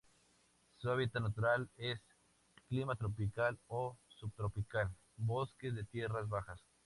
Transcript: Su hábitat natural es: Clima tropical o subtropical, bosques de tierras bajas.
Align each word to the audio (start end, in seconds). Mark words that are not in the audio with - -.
Su 0.79 0.89
hábitat 0.89 1.21
natural 1.21 1.69
es: 1.77 2.01
Clima 2.67 2.95
tropical 2.95 3.59
o 3.67 3.99
subtropical, 4.07 4.89
bosques 5.15 5.75
de 5.75 5.83
tierras 5.83 6.27
bajas. 6.27 6.59